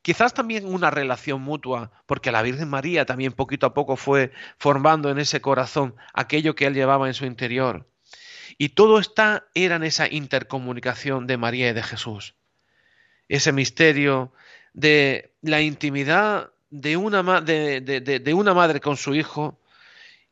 Quizás 0.00 0.32
también 0.32 0.64
una 0.64 0.90
relación 0.90 1.42
mutua, 1.42 1.90
porque 2.06 2.32
la 2.32 2.42
Virgen 2.42 2.70
María 2.70 3.04
también 3.04 3.32
poquito 3.32 3.66
a 3.66 3.74
poco 3.74 3.96
fue 3.96 4.32
formando 4.56 5.10
en 5.10 5.18
ese 5.18 5.40
corazón 5.42 5.96
aquello 6.14 6.54
que 6.54 6.66
él 6.66 6.74
llevaba 6.74 7.08
en 7.08 7.14
su 7.14 7.26
interior. 7.26 7.86
Y 8.58 8.70
todo 8.70 8.98
está 8.98 9.46
era 9.54 9.76
en 9.76 9.84
esa 9.84 10.08
intercomunicación 10.08 11.26
de 11.26 11.36
María 11.36 11.70
y 11.70 11.72
de 11.72 11.82
Jesús. 11.82 12.34
Ese 13.28 13.52
misterio 13.52 14.32
de 14.72 15.34
la 15.42 15.60
intimidad 15.60 16.50
de 16.70 16.96
una, 16.96 17.40
de, 17.40 18.34
una 18.34 18.54
madre 18.54 18.80
con 18.80 18.96
su 18.96 19.14
hijo 19.14 19.60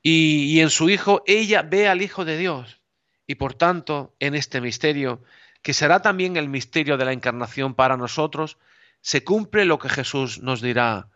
y, 0.03 0.45
y 0.55 0.61
en 0.61 0.71
su 0.71 0.91
hijo 0.91 1.23
ella 1.27 1.63
ve 1.63 1.89
al 1.89 2.03
Hijo 2.03 2.25
de 2.25 2.37
Dios. 2.37 2.81
Y 3.27 3.37
por 3.37 3.55
tanto, 3.55 4.15
en 4.21 4.35
este 4.35 4.61
misterio, 4.61 5.23
que 5.63 5.73
será 5.73 6.03
también 6.03 6.37
el 6.37 6.49
misterio 6.49 6.97
de 6.97 7.07
la 7.07 7.13
encarnación 7.13 7.75
para 7.75 7.97
nosotros, 7.97 8.59
se 9.01 9.25
cumple 9.25 9.65
lo 9.65 9.79
que 9.79 9.89
Jesús 9.89 10.43
nos 10.43 10.61
dirá, 10.61 11.09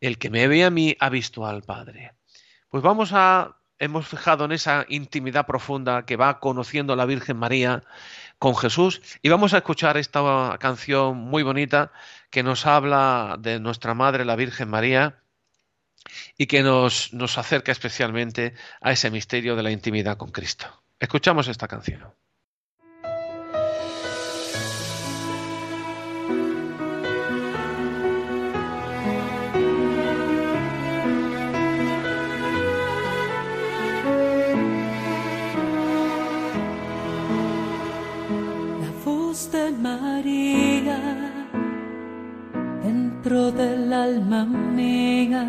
el 0.00 0.18
que 0.18 0.30
me 0.30 0.48
ve 0.48 0.64
a 0.64 0.70
mí 0.70 0.96
ha 1.00 1.08
visto 1.08 1.46
al 1.46 1.62
Padre. 1.62 2.12
Pues 2.68 2.82
vamos 2.82 3.10
a, 3.12 3.57
hemos 3.78 4.08
fijado 4.08 4.44
en 4.44 4.52
esa 4.52 4.84
intimidad 4.88 5.46
profunda 5.46 6.04
que 6.04 6.16
va 6.16 6.40
conociendo 6.40 6.96
la 6.96 7.06
Virgen 7.06 7.36
María 7.36 7.82
con 8.38 8.56
Jesús 8.56 9.00
y 9.22 9.28
vamos 9.28 9.54
a 9.54 9.58
escuchar 9.58 9.96
esta 9.96 10.56
canción 10.60 11.16
muy 11.16 11.42
bonita 11.42 11.92
que 12.30 12.42
nos 12.42 12.66
habla 12.66 13.36
de 13.38 13.60
nuestra 13.60 13.94
Madre, 13.94 14.24
la 14.24 14.36
Virgen 14.36 14.68
María, 14.68 15.20
y 16.36 16.46
que 16.46 16.62
nos, 16.62 17.12
nos 17.12 17.38
acerca 17.38 17.72
especialmente 17.72 18.54
a 18.80 18.92
ese 18.92 19.10
misterio 19.10 19.56
de 19.56 19.62
la 19.62 19.70
intimidad 19.70 20.16
con 20.16 20.30
Cristo. 20.30 20.82
Escuchamos 20.98 21.48
esta 21.48 21.68
canción. 21.68 22.14
Alma 44.02 44.44
mía. 44.44 45.44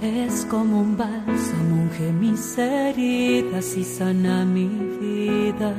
Es 0.00 0.44
como 0.46 0.80
un 0.80 0.96
bálsamo, 0.96 1.82
unge 1.82 2.12
mis 2.12 2.58
heridas 2.58 3.76
y 3.76 3.84
sana 3.84 4.44
mi 4.44 4.68
vida. 5.00 5.74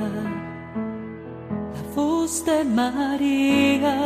La 1.74 1.82
voz 1.94 2.44
de 2.46 2.64
María, 2.64 3.96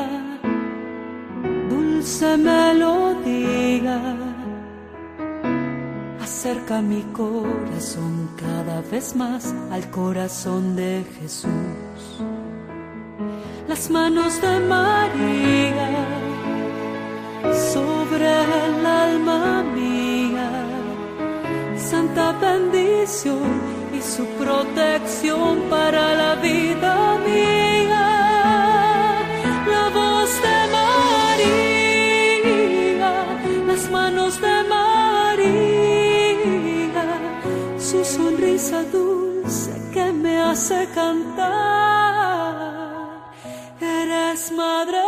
dulce 1.71 2.37
melodía, 2.37 4.01
acerca 6.21 6.83
mi 6.83 7.03
corazón 7.13 8.31
cada 8.37 8.81
vez 8.91 9.15
más 9.15 9.55
al 9.71 9.89
corazón 9.91 10.75
de 10.75 11.05
Jesús. 11.19 12.01
Las 13.69 13.91
manos 13.91 14.41
de 14.41 14.61
María 14.61 16.28
sobre 17.55 18.27
el 18.65 18.87
alma 18.87 19.63
mía, 19.75 20.51
santa 21.77 22.33
bendición 22.33 23.61
y 23.97 24.01
su 24.01 24.25
protección 24.43 25.63
para 25.71 26.15
la 26.15 26.35
vida 26.37 27.19
mía. 27.27 28.07
La 29.75 29.89
voz 29.99 30.31
de 30.47 30.59
María, 31.37 31.91
las 33.67 33.91
manos 33.91 34.41
de 34.41 34.57
María, 34.75 35.87
su 37.79 38.05
sonrisa 38.05 38.83
dulce 38.85 39.73
que 39.93 40.13
me 40.13 40.41
hace 40.41 40.89
cantar 40.95 41.89
madre 44.53 45.08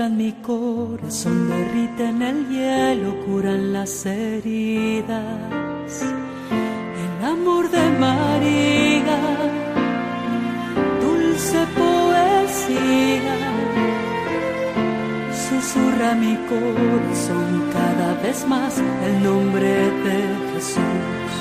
penetran 0.00 0.16
mi 0.16 0.32
corazón, 0.42 1.48
derriten 1.48 2.22
el 2.22 2.48
hielo, 2.48 3.14
curan 3.26 3.72
las 3.72 4.06
heridas. 4.06 5.92
El 7.04 7.26
amor 7.26 7.70
de 7.70 7.90
María, 7.98 9.18
dulce 11.02 11.58
poesía, 11.80 13.36
susurra 15.32 16.14
mi 16.14 16.36
corazón 16.48 17.64
cada 17.72 18.14
vez 18.22 18.46
más 18.46 18.78
el 18.78 19.22
nombre 19.22 19.74
de 20.04 20.18
Jesús. 20.52 21.32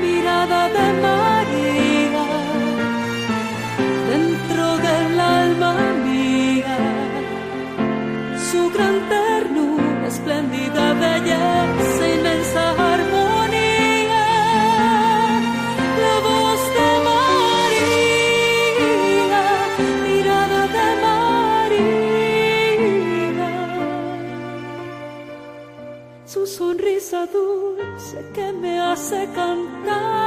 Mirada 0.00 0.68
de 0.68 0.86
María, 1.02 1.81
espléndida 10.12 10.84
belleza, 10.94 12.04
inmensa 12.16 12.62
armonía. 12.94 14.26
La 16.04 16.16
voz 16.26 16.62
de 16.76 16.90
María, 17.08 17.96
mirada 20.06 20.62
de 20.76 20.88
María. 21.06 22.32
Su 26.26 26.42
sonrisa 26.46 27.20
dulce 27.26 28.18
que 28.34 28.46
me 28.52 28.72
hace 28.80 29.20
cantar. 29.34 30.21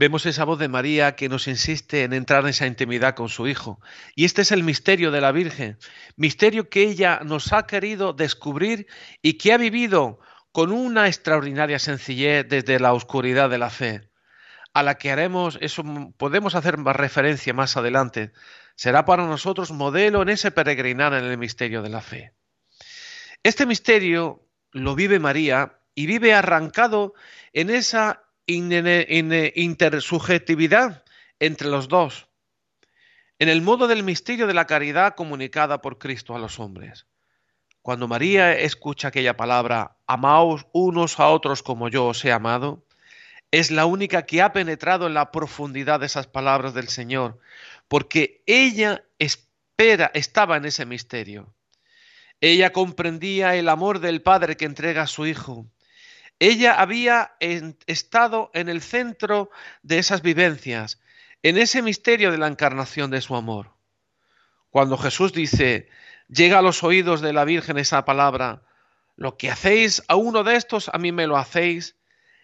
Vemos 0.00 0.24
esa 0.24 0.46
voz 0.46 0.58
de 0.58 0.68
María 0.68 1.14
que 1.14 1.28
nos 1.28 1.46
insiste 1.46 2.04
en 2.04 2.14
entrar 2.14 2.44
en 2.44 2.48
esa 2.48 2.66
intimidad 2.66 3.14
con 3.14 3.28
su 3.28 3.46
Hijo. 3.46 3.82
Y 4.14 4.24
este 4.24 4.40
es 4.40 4.50
el 4.50 4.64
misterio 4.64 5.10
de 5.10 5.20
la 5.20 5.30
Virgen, 5.30 5.76
misterio 6.16 6.70
que 6.70 6.84
ella 6.84 7.20
nos 7.22 7.52
ha 7.52 7.66
querido 7.66 8.14
descubrir 8.14 8.86
y 9.20 9.34
que 9.34 9.52
ha 9.52 9.58
vivido 9.58 10.18
con 10.52 10.72
una 10.72 11.06
extraordinaria 11.06 11.78
sencillez 11.78 12.48
desde 12.48 12.80
la 12.80 12.94
oscuridad 12.94 13.50
de 13.50 13.58
la 13.58 13.68
fe, 13.68 14.08
a 14.72 14.82
la 14.82 14.94
que 14.94 15.12
haremos, 15.12 15.58
eso 15.60 15.84
podemos 16.16 16.54
hacer 16.54 16.78
más 16.78 16.96
referencia 16.96 17.52
más 17.52 17.76
adelante, 17.76 18.32
será 18.76 19.04
para 19.04 19.26
nosotros 19.26 19.70
modelo 19.70 20.22
en 20.22 20.30
ese 20.30 20.50
peregrinar 20.50 21.12
en 21.12 21.26
el 21.26 21.36
misterio 21.36 21.82
de 21.82 21.90
la 21.90 22.00
fe. 22.00 22.32
Este 23.42 23.66
misterio 23.66 24.48
lo 24.72 24.94
vive 24.94 25.18
María 25.18 25.78
y 25.94 26.06
vive 26.06 26.32
arrancado 26.32 27.12
en 27.52 27.68
esa 27.68 28.29
intersubjetividad 28.50 31.04
entre 31.38 31.68
los 31.68 31.88
dos, 31.88 32.28
en 33.38 33.48
el 33.48 33.62
modo 33.62 33.88
del 33.88 34.02
misterio 34.02 34.46
de 34.46 34.54
la 34.54 34.66
caridad 34.66 35.14
comunicada 35.14 35.80
por 35.80 35.98
Cristo 35.98 36.34
a 36.34 36.38
los 36.38 36.60
hombres. 36.60 37.06
Cuando 37.82 38.08
María 38.08 38.58
escucha 38.58 39.08
aquella 39.08 39.36
palabra, 39.36 39.96
amaos 40.06 40.66
unos 40.72 41.18
a 41.18 41.28
otros 41.28 41.62
como 41.62 41.88
yo 41.88 42.06
os 42.06 42.24
he 42.24 42.32
amado, 42.32 42.84
es 43.50 43.70
la 43.70 43.86
única 43.86 44.26
que 44.26 44.42
ha 44.42 44.52
penetrado 44.52 45.06
en 45.06 45.14
la 45.14 45.32
profundidad 45.32 46.00
de 46.00 46.06
esas 46.06 46.26
palabras 46.26 46.74
del 46.74 46.88
Señor, 46.88 47.38
porque 47.88 48.42
ella 48.46 49.04
espera, 49.18 50.10
estaba 50.14 50.56
en 50.56 50.66
ese 50.66 50.86
misterio. 50.86 51.52
Ella 52.40 52.72
comprendía 52.72 53.56
el 53.56 53.68
amor 53.68 53.98
del 53.98 54.22
Padre 54.22 54.56
que 54.56 54.66
entrega 54.66 55.02
a 55.02 55.06
su 55.06 55.26
Hijo. 55.26 55.66
Ella 56.42 56.80
había 56.80 57.36
estado 57.86 58.50
en 58.54 58.70
el 58.70 58.80
centro 58.80 59.50
de 59.82 59.98
esas 59.98 60.22
vivencias, 60.22 60.98
en 61.42 61.58
ese 61.58 61.82
misterio 61.82 62.32
de 62.32 62.38
la 62.38 62.46
encarnación 62.46 63.10
de 63.10 63.20
su 63.20 63.36
amor. 63.36 63.74
Cuando 64.70 64.96
Jesús 64.96 65.34
dice, 65.34 65.90
llega 66.28 66.58
a 66.58 66.62
los 66.62 66.82
oídos 66.82 67.20
de 67.20 67.34
la 67.34 67.44
Virgen 67.44 67.76
esa 67.76 68.06
palabra, 68.06 68.62
lo 69.16 69.36
que 69.36 69.50
hacéis 69.50 70.02
a 70.08 70.16
uno 70.16 70.42
de 70.42 70.56
estos, 70.56 70.88
a 70.94 70.96
mí 70.96 71.12
me 71.12 71.26
lo 71.26 71.36
hacéis, 71.36 71.96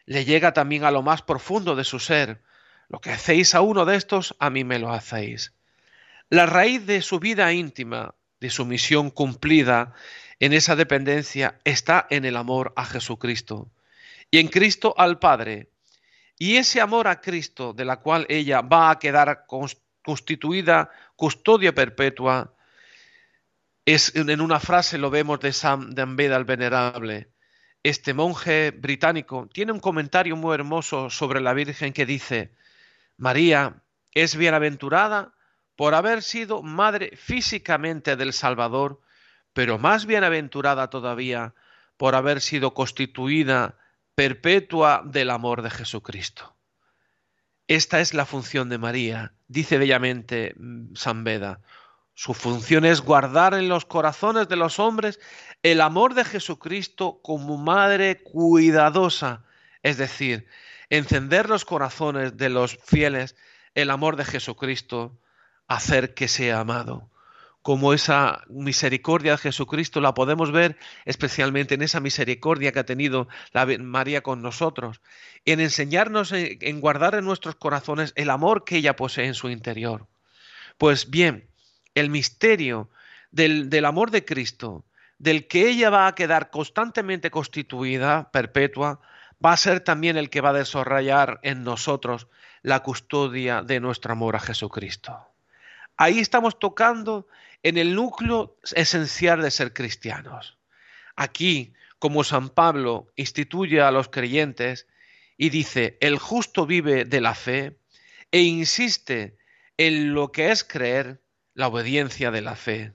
le 0.04 0.26
llega 0.26 0.52
también 0.52 0.84
a 0.84 0.90
lo 0.90 1.00
más 1.00 1.22
profundo 1.22 1.74
de 1.74 1.84
su 1.84 1.98
ser. 1.98 2.42
Lo 2.88 3.00
que 3.00 3.12
hacéis 3.12 3.54
a 3.54 3.62
uno 3.62 3.86
de 3.86 3.96
estos, 3.96 4.36
a 4.40 4.50
mí 4.50 4.62
me 4.62 4.78
lo 4.78 4.92
hacéis. 4.92 5.54
La 6.28 6.44
raíz 6.44 6.84
de 6.84 7.00
su 7.00 7.18
vida 7.18 7.50
íntima, 7.54 8.14
de 8.40 8.50
su 8.50 8.66
misión 8.66 9.08
cumplida 9.08 9.94
en 10.38 10.52
esa 10.52 10.76
dependencia, 10.76 11.58
está 11.64 12.06
en 12.10 12.26
el 12.26 12.36
amor 12.36 12.74
a 12.76 12.84
Jesucristo 12.84 13.70
y 14.30 14.38
en 14.38 14.48
Cristo 14.48 14.94
al 14.96 15.18
Padre. 15.18 15.70
Y 16.38 16.56
ese 16.56 16.80
amor 16.80 17.08
a 17.08 17.20
Cristo, 17.20 17.72
de 17.72 17.84
la 17.84 18.00
cual 18.00 18.26
ella 18.28 18.60
va 18.60 18.90
a 18.90 18.98
quedar 18.98 19.46
constituida 20.02 20.90
custodia 21.16 21.74
perpetua, 21.74 22.54
es 23.84 24.14
en 24.16 24.40
una 24.40 24.60
frase 24.60 24.98
lo 24.98 25.10
vemos 25.10 25.40
de 25.40 25.52
Sam 25.52 25.94
de 25.94 26.02
Ambeda 26.02 26.36
el 26.36 26.44
Venerable 26.44 27.30
este 27.88 28.14
monje 28.14 28.72
británico 28.72 29.48
tiene 29.52 29.70
un 29.70 29.78
comentario 29.78 30.34
muy 30.34 30.54
hermoso 30.54 31.08
sobre 31.08 31.40
la 31.40 31.54
Virgen 31.54 31.92
que 31.92 32.04
dice, 32.04 32.52
María 33.16 33.84
es 34.12 34.34
bienaventurada 34.34 35.34
por 35.76 35.94
haber 35.94 36.24
sido 36.24 36.64
madre 36.64 37.16
físicamente 37.16 38.16
del 38.16 38.32
Salvador, 38.32 39.02
pero 39.52 39.78
más 39.78 40.04
bienaventurada 40.04 40.90
todavía 40.90 41.54
por 41.96 42.16
haber 42.16 42.40
sido 42.40 42.74
constituida 42.74 43.78
perpetua 44.16 45.02
del 45.04 45.30
amor 45.30 45.62
de 45.62 45.70
Jesucristo. 45.70 46.56
Esta 47.68 48.00
es 48.00 48.14
la 48.14 48.24
función 48.24 48.70
de 48.70 48.78
María, 48.78 49.34
dice 49.46 49.76
bellamente 49.76 50.54
mm, 50.56 50.94
San 50.94 51.22
Beda. 51.22 51.60
Su 52.14 52.32
función 52.32 52.86
es 52.86 53.02
guardar 53.02 53.52
en 53.52 53.68
los 53.68 53.84
corazones 53.84 54.48
de 54.48 54.56
los 54.56 54.78
hombres 54.78 55.20
el 55.62 55.82
amor 55.82 56.14
de 56.14 56.24
Jesucristo 56.24 57.20
como 57.22 57.58
madre 57.58 58.22
cuidadosa, 58.22 59.44
es 59.82 59.98
decir, 59.98 60.48
encender 60.88 61.50
los 61.50 61.66
corazones 61.66 62.38
de 62.38 62.48
los 62.48 62.78
fieles 62.82 63.36
el 63.74 63.90
amor 63.90 64.16
de 64.16 64.24
Jesucristo, 64.24 65.20
hacer 65.68 66.14
que 66.14 66.28
sea 66.28 66.60
amado. 66.60 67.10
Como 67.66 67.92
esa 67.92 68.44
misericordia 68.48 69.32
de 69.32 69.38
Jesucristo 69.38 70.00
la 70.00 70.14
podemos 70.14 70.52
ver 70.52 70.78
especialmente 71.04 71.74
en 71.74 71.82
esa 71.82 71.98
misericordia 71.98 72.70
que 72.70 72.78
ha 72.78 72.86
tenido 72.86 73.26
la 73.50 73.66
María 73.80 74.22
con 74.22 74.40
nosotros, 74.40 75.00
en 75.44 75.58
enseñarnos 75.58 76.30
en 76.32 76.80
guardar 76.80 77.16
en 77.16 77.24
nuestros 77.24 77.56
corazones 77.56 78.12
el 78.14 78.30
amor 78.30 78.62
que 78.62 78.76
ella 78.76 78.94
posee 78.94 79.26
en 79.26 79.34
su 79.34 79.50
interior. 79.50 80.06
Pues 80.78 81.10
bien, 81.10 81.48
el 81.96 82.08
misterio 82.08 82.88
del, 83.32 83.68
del 83.68 83.84
amor 83.84 84.12
de 84.12 84.24
Cristo, 84.24 84.84
del 85.18 85.48
que 85.48 85.68
ella 85.68 85.90
va 85.90 86.06
a 86.06 86.14
quedar 86.14 86.50
constantemente 86.50 87.32
constituida, 87.32 88.30
perpetua, 88.30 89.00
va 89.44 89.54
a 89.54 89.56
ser 89.56 89.80
también 89.80 90.16
el 90.16 90.30
que 90.30 90.40
va 90.40 90.50
a 90.50 90.60
desarrollar 90.62 91.40
en 91.42 91.64
nosotros 91.64 92.28
la 92.62 92.84
custodia 92.84 93.62
de 93.62 93.80
nuestro 93.80 94.12
amor 94.12 94.36
a 94.36 94.38
Jesucristo. 94.38 95.18
Ahí 95.96 96.20
estamos 96.20 96.58
tocando 96.60 97.26
en 97.66 97.78
el 97.78 97.96
núcleo 97.96 98.60
esencial 98.76 99.42
de 99.42 99.50
ser 99.50 99.72
cristianos. 99.72 100.56
Aquí, 101.16 101.74
como 101.98 102.22
San 102.22 102.48
Pablo 102.48 103.10
instituye 103.16 103.80
a 103.80 103.90
los 103.90 104.08
creyentes 104.08 104.86
y 105.36 105.50
dice, 105.50 105.98
el 106.00 106.16
justo 106.20 106.64
vive 106.64 107.04
de 107.04 107.20
la 107.20 107.34
fe 107.34 107.80
e 108.30 108.42
insiste 108.42 109.36
en 109.76 110.14
lo 110.14 110.30
que 110.30 110.52
es 110.52 110.62
creer, 110.62 111.24
la 111.54 111.66
obediencia 111.66 112.30
de 112.30 112.40
la 112.40 112.54
fe. 112.54 112.94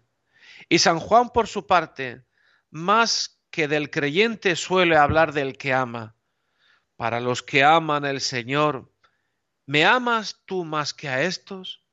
Y 0.69 0.79
San 0.79 0.99
Juan, 0.99 1.31
por 1.31 1.49
su 1.49 1.67
parte, 1.67 2.23
más 2.69 3.41
que 3.49 3.67
del 3.67 3.89
creyente 3.89 4.55
suele 4.55 4.95
hablar 4.95 5.33
del 5.33 5.57
que 5.57 5.73
ama. 5.73 6.15
Para 6.95 7.19
los 7.19 7.43
que 7.43 7.65
aman 7.65 8.05
al 8.05 8.21
Señor, 8.21 8.89
¿me 9.65 9.83
amas 9.83 10.39
tú 10.45 10.63
más 10.63 10.93
que 10.93 11.09
a 11.09 11.23
estos? 11.23 11.83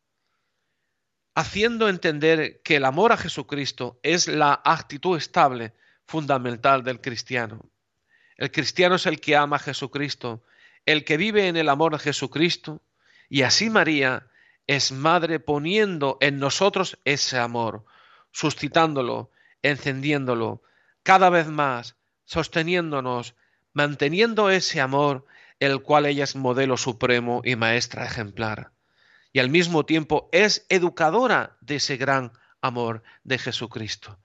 Haciendo 1.39 1.89
entender 1.89 2.63
que 2.65 2.75
el 2.75 2.85
amor 2.85 3.13
a 3.13 3.17
Jesucristo 3.17 4.01
es 4.03 4.27
la 4.27 4.61
actitud 4.65 5.17
estable, 5.17 5.73
fundamental 6.05 6.83
del 6.83 7.01
cristiano. 7.01 7.71
El 8.37 8.51
cristiano 8.51 8.97
es 8.97 9.07
el 9.07 9.21
que 9.21 9.37
ama 9.37 9.55
a 9.55 9.61
Jesucristo, 9.61 10.43
el 10.85 11.05
que 11.05 11.17
vive 11.17 11.47
en 11.47 11.57
el 11.57 11.69
amor 11.69 11.93
de 11.93 12.01
Jesucristo, 12.01 12.83
y 13.29 13.43
así 13.43 13.71
María 13.71 14.27
es 14.67 14.91
madre 14.91 15.39
poniendo 15.39 16.19
en 16.21 16.41
nosotros 16.41 16.99
ese 17.05 17.39
amor, 17.39 17.85
suscitándolo, 18.33 19.31
encendiéndolo, 19.63 20.65
cada 21.05 21.31
vez 21.31 21.47
más, 21.47 21.95
sosteniéndonos, 22.25 23.37
manteniendo 23.73 24.51
ese 24.51 24.81
amor, 24.81 25.25
el 25.61 25.83
cual 25.83 26.07
ella 26.07 26.25
es 26.25 26.35
modelo 26.35 26.77
supremo 26.77 27.43
y 27.45 27.55
maestra 27.55 28.05
ejemplar. 28.05 28.73
Y 29.33 29.41
al 29.41 29.51
mismo 29.51 29.85
tiempo 29.85 30.29
es 30.33 30.67
educadora 30.69 31.57
de 31.61 31.77
ese 31.77 31.97
gran 31.97 32.33
amor 32.61 33.03
de 33.25 33.39
Jesucristo. 33.39 34.19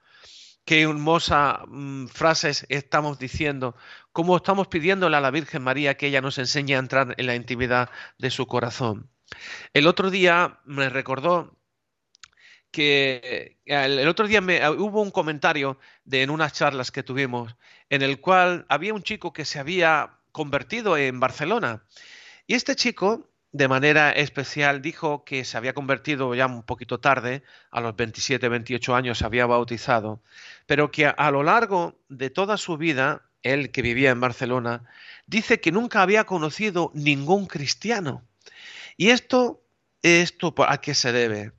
Qué 0.65 0.83
hermosa 0.83 1.65
mm, 1.67 2.07
frases 2.07 2.65
estamos 2.69 3.19
diciendo, 3.19 3.75
cómo 4.13 4.37
estamos 4.37 4.67
pidiéndole 4.67 5.17
a 5.17 5.21
la 5.21 5.31
Virgen 5.31 5.61
María 5.61 5.97
que 5.97 6.07
ella 6.07 6.21
nos 6.21 6.37
enseñe 6.37 6.75
a 6.75 6.79
entrar 6.79 7.15
en 7.17 7.27
la 7.27 7.35
intimidad 7.35 7.89
de 8.17 8.31
su 8.31 8.47
corazón. 8.47 9.09
El 9.73 9.87
otro 9.87 10.09
día 10.09 10.59
me 10.65 10.87
recordó 10.89 11.57
que 12.71 13.59
el, 13.65 14.07
otro 14.07 14.27
día 14.27 14.41
me, 14.41 14.67
hubo 14.69 15.01
un 15.01 15.11
comentario 15.11 15.77
de, 16.05 16.23
en 16.23 16.29
unas 16.31 16.53
charlas 16.53 16.91
que 16.91 17.03
tuvimos 17.03 17.55
en 17.89 18.01
el 18.01 18.19
cual 18.19 18.65
había 18.69 18.93
un 18.95 19.03
chico 19.03 19.31
que 19.31 19.45
se 19.45 19.59
había 19.59 20.17
convertido 20.31 20.97
en 20.97 21.19
Barcelona. 21.19 21.85
Y 22.47 22.55
este 22.55 22.75
chico, 22.75 23.29
de 23.53 23.67
manera 23.67 24.11
especial, 24.11 24.81
dijo 24.81 25.23
que 25.23 25.45
se 25.45 25.57
había 25.57 25.73
convertido 25.73 26.33
ya 26.33 26.47
un 26.47 26.63
poquito 26.63 26.99
tarde, 26.99 27.43
a 27.69 27.81
los 27.81 27.95
27, 27.95 28.49
28 28.49 28.95
años 28.95 29.19
se 29.19 29.25
había 29.25 29.45
bautizado, 29.45 30.21
pero 30.65 30.89
que 30.91 31.05
a 31.05 31.31
lo 31.31 31.43
largo 31.43 31.95
de 32.09 32.31
toda 32.31 32.57
su 32.57 32.77
vida, 32.77 33.21
él 33.43 33.71
que 33.71 33.83
vivía 33.83 34.09
en 34.09 34.19
Barcelona, 34.19 34.83
dice 35.27 35.61
que 35.61 35.71
nunca 35.71 36.01
había 36.01 36.23
conocido 36.23 36.91
ningún 36.95 37.45
cristiano. 37.45 38.27
¿Y 38.97 39.11
esto, 39.11 39.61
esto 40.01 40.55
a 40.67 40.81
qué 40.81 40.95
se 40.95 41.11
debe? 41.11 41.51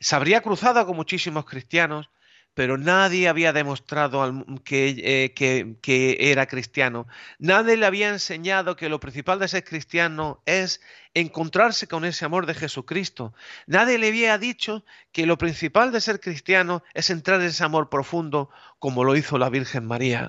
Se 0.00 0.16
habría 0.16 0.40
cruzado 0.40 0.84
con 0.86 0.96
muchísimos 0.96 1.44
cristianos, 1.44 2.08
pero 2.54 2.76
nadie 2.76 3.28
había 3.28 3.52
demostrado 3.52 4.44
eh, 4.70 5.32
que, 5.34 5.76
que, 5.80 6.16
era 6.18 6.46
cristiano. 6.46 7.06
Nadie 7.38 7.76
le 7.76 7.86
había 7.86 8.10
enseñado 8.10 8.76
que 8.76 8.88
lo 8.88 9.00
principal 9.00 9.38
de 9.38 9.48
ser 9.48 9.64
cristiano 9.64 10.42
es 10.44 10.80
encontrarse 11.14 11.86
con 11.86 12.04
ese 12.04 12.24
amor 12.24 12.46
de 12.46 12.54
Jesucristo. 12.54 13.32
Nadie 13.66 13.98
le 13.98 14.08
había 14.08 14.36
dicho 14.38 14.84
que 15.12 15.26
lo 15.26 15.38
principal 15.38 15.92
de 15.92 16.00
ser 16.00 16.20
cristiano 16.20 16.82
es 16.94 17.10
entrar 17.10 17.40
en 17.40 17.46
ese 17.46 17.64
amor 17.64 17.88
profundo 17.88 18.50
como 18.78 19.04
lo 19.04 19.16
hizo 19.16 19.38
la 19.38 19.48
Virgen 19.48 19.86
María. 19.86 20.28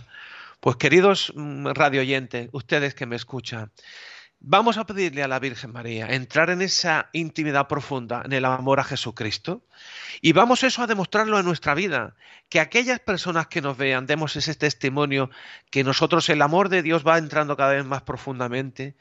Pues 0.61 0.77
queridos 0.77 1.33
mm, 1.35 1.67
radioyentes, 1.73 2.47
ustedes 2.53 2.95
que 2.95 3.05
me 3.05 3.17
escuchan, 3.17 3.71
Vamos 4.45 4.77
a 4.77 4.85
pedirle 4.85 5.23
a 5.23 5.29
la 5.29 5.39
Virgen 5.39 5.71
María 5.71 6.07
entrar 6.13 6.49
en 6.49 6.61
esa 6.61 7.09
intimidad 7.13 7.69
profunda, 7.69 8.23
en 8.25 8.33
el 8.33 8.43
amor 8.43 8.81
a 8.81 8.83
Jesucristo, 8.83 9.65
y 10.21 10.33
vamos 10.33 10.63
eso 10.63 10.83
a 10.83 10.87
demostrarlo 10.87 11.39
en 11.39 11.45
nuestra 11.45 11.73
vida, 11.73 12.17
que 12.49 12.59
aquellas 12.59 12.99
personas 12.99 13.47
que 13.47 13.61
nos 13.61 13.77
vean 13.77 14.05
demos 14.05 14.35
ese 14.35 14.53
testimonio 14.53 15.29
que 15.71 15.85
nosotros 15.85 16.27
el 16.27 16.41
amor 16.41 16.67
de 16.67 16.81
Dios 16.81 17.07
va 17.07 17.17
entrando 17.19 17.55
cada 17.55 17.71
vez 17.71 17.85
más 17.85 18.01
profundamente 18.01 18.97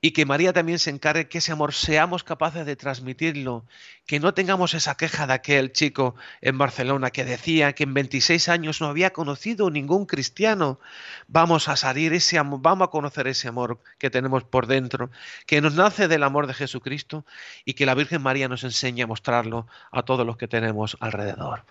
y 0.00 0.12
que 0.12 0.24
María 0.24 0.52
también 0.52 0.78
se 0.78 0.90
encargue 0.90 1.28
que 1.28 1.38
ese 1.38 1.50
amor 1.50 1.74
seamos 1.74 2.22
capaces 2.22 2.64
de 2.64 2.76
transmitirlo, 2.76 3.66
que 4.06 4.20
no 4.20 4.34
tengamos 4.34 4.74
esa 4.74 4.96
queja 4.96 5.26
de 5.26 5.34
aquel 5.34 5.72
chico 5.72 6.14
en 6.40 6.56
Barcelona 6.58 7.10
que 7.10 7.24
decía 7.24 7.72
que 7.74 7.82
en 7.82 7.94
26 7.94 8.48
años 8.48 8.80
no 8.80 8.86
había 8.86 9.12
conocido 9.12 9.68
ningún 9.70 10.06
cristiano. 10.06 10.78
Vamos 11.26 11.68
a 11.68 11.76
salir 11.76 12.12
ese 12.12 12.38
amor, 12.38 12.60
vamos 12.62 12.88
a 12.88 12.90
conocer 12.90 13.26
ese 13.26 13.48
amor 13.48 13.80
que 13.98 14.08
tenemos 14.08 14.44
por 14.44 14.66
dentro, 14.66 15.10
que 15.46 15.60
nos 15.60 15.74
nace 15.74 16.08
del 16.08 16.22
amor 16.22 16.46
de 16.46 16.54
Jesucristo 16.54 17.26
y 17.64 17.74
que 17.74 17.86
la 17.86 17.94
Virgen 17.94 18.22
María 18.22 18.48
nos 18.48 18.64
enseñe 18.64 19.02
a 19.02 19.06
mostrarlo 19.06 19.66
a 19.90 20.02
todos 20.04 20.24
los 20.24 20.36
que 20.36 20.48
tenemos 20.48 20.96
alrededor. 21.00 21.64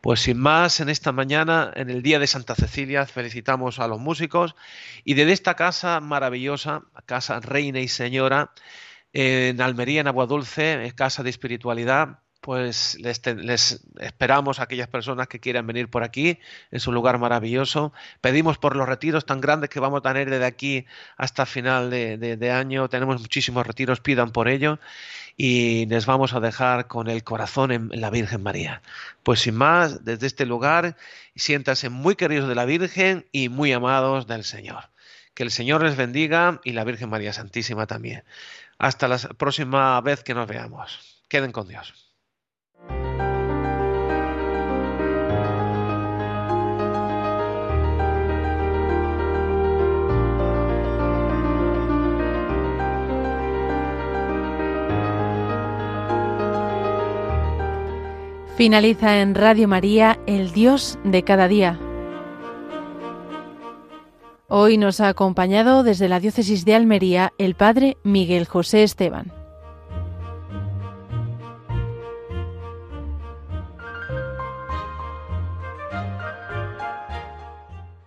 Pues 0.00 0.20
sin 0.20 0.38
más, 0.38 0.80
en 0.80 0.90
esta 0.90 1.12
mañana, 1.12 1.70
en 1.74 1.88
el 1.88 2.02
Día 2.02 2.18
de 2.18 2.26
Santa 2.26 2.54
Cecilia, 2.54 3.06
felicitamos 3.06 3.78
a 3.78 3.88
los 3.88 3.98
músicos 4.00 4.54
y 5.02 5.14
desde 5.14 5.32
esta 5.32 5.54
casa 5.54 6.00
maravillosa, 6.00 6.82
casa 7.06 7.40
Reina 7.40 7.80
y 7.80 7.88
Señora, 7.88 8.52
en 9.14 9.60
Almería, 9.62 10.02
en 10.02 10.08
Agua 10.08 10.26
Dulce, 10.26 10.92
casa 10.94 11.22
de 11.22 11.30
espiritualidad, 11.30 12.18
pues 12.42 12.98
les, 13.00 13.80
esperamos 14.00 14.60
a 14.60 14.64
aquellas 14.64 14.88
personas 14.88 15.28
que 15.28 15.40
quieran 15.40 15.66
venir 15.66 15.88
por 15.88 16.04
aquí, 16.04 16.38
es 16.70 16.86
un 16.86 16.94
lugar 16.94 17.18
maravilloso. 17.18 17.94
Pedimos 18.20 18.58
por 18.58 18.76
los 18.76 18.86
retiros 18.86 19.24
tan 19.24 19.40
grandes 19.40 19.70
que 19.70 19.80
vamos 19.80 20.00
a 20.00 20.02
tener 20.02 20.28
desde 20.28 20.44
aquí 20.44 20.84
hasta 21.16 21.46
final 21.46 21.88
de 21.88 22.50
año, 22.50 22.90
tenemos 22.90 23.18
muchísimos 23.18 23.66
retiros, 23.66 24.00
pidan 24.00 24.30
por 24.30 24.48
ello 24.48 24.78
y 25.36 25.86
les 25.86 26.06
vamos 26.06 26.32
a 26.32 26.40
dejar 26.40 26.86
con 26.86 27.08
el 27.08 27.24
corazón 27.24 27.72
en, 27.72 27.90
la 27.92 28.10
Virgen 28.10 28.42
María. 28.42 28.82
Pues 29.22 29.40
sin 29.40 29.54
más, 29.54 30.04
desde 30.04 30.26
este 30.26 30.46
lugar, 30.46 30.96
siéntanse 31.34 31.88
muy 31.88 32.16
queridos 32.16 32.48
de 32.48 32.54
la 32.54 32.64
Virgen 32.64 33.26
y 33.32 33.48
muy 33.48 33.72
amados 33.72 34.26
del 34.26 34.44
Señor. 34.44 34.90
Que 35.34 35.42
el 35.42 35.50
Señor 35.50 35.82
les 35.82 35.96
bendiga 35.96 36.60
y 36.64 36.72
la 36.72 36.84
Virgen 36.84 37.10
María 37.10 37.32
Santísima 37.32 37.86
también. 37.86 38.24
Hasta 38.78 39.08
la 39.08 39.18
próxima 39.18 40.00
vez 40.00 40.22
que 40.22 40.34
nos 40.34 40.48
veamos. 40.48 41.22
Queden 41.28 41.52
con 41.52 41.68
Dios. 41.68 42.04
Finaliza 58.56 59.20
en 59.20 59.34
Radio 59.34 59.66
María, 59.66 60.20
el 60.28 60.52
Dios 60.52 60.96
de 61.02 61.24
cada 61.24 61.48
día. 61.48 61.83
Hoy 64.48 64.76
nos 64.76 65.00
ha 65.00 65.08
acompañado 65.08 65.82
desde 65.82 66.06
la 66.06 66.20
diócesis 66.20 66.66
de 66.66 66.74
Almería 66.74 67.32
el 67.38 67.54
Padre 67.54 67.96
Miguel 68.04 68.44
José 68.44 68.82
Esteban. 68.82 69.43